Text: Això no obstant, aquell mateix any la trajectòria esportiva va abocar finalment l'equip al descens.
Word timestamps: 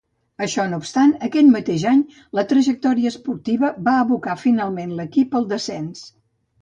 Això 0.43 0.63
no 0.69 0.77
obstant, 0.83 1.11
aquell 1.27 1.51
mateix 1.55 1.83
any 1.91 2.01
la 2.39 2.45
trajectòria 2.53 3.11
esportiva 3.15 3.71
va 3.89 3.93
abocar 4.07 4.37
finalment 4.49 4.97
l'equip 5.01 5.39
al 5.43 5.51
descens. 5.53 6.03